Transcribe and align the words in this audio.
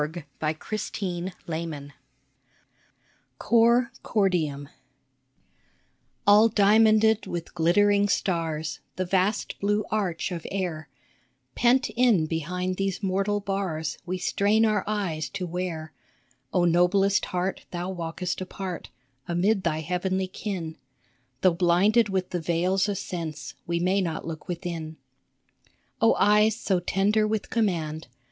COR 0.01 0.55
CORDIUM 0.55 1.91
COR 3.37 3.91
CORDIUM 4.01 4.67
A,L 6.25 6.47
diamonded 6.49 7.27
with 7.27 7.53
glittering 7.53 8.09
stars 8.09 8.79
The 8.95 9.05
vast 9.05 9.59
blue 9.59 9.85
arch 9.91 10.31
of 10.31 10.47
air; 10.49 10.89
Pent 11.53 11.91
in 11.91 12.25
behind 12.25 12.77
these 12.77 13.03
mortal 13.03 13.41
bars 13.41 13.99
We 14.03 14.17
strain 14.17 14.65
our 14.65 14.83
eyes 14.87 15.29
to 15.29 15.45
where, 15.45 15.93
Oh 16.51 16.65
noblest 16.65 17.25
heart, 17.25 17.67
thou 17.69 17.91
walkest 17.91 18.41
apart 18.41 18.89
Amid 19.27 19.61
thy 19.63 19.81
heavenly 19.81 20.27
kin. 20.27 20.77
Though 21.41 21.53
blinded 21.53 22.09
with 22.09 22.31
the 22.31 22.41
veils 22.41 22.89
of 22.89 22.97
sense, 22.97 23.53
We 23.67 23.79
may 23.79 24.01
not 24.01 24.25
look 24.25 24.47
within. 24.47 24.97
Oh 26.01 26.15
eyes 26.17 26.55
so 26.59 26.79
tender 26.79 27.27
with 27.27 27.51
command 27.51 28.07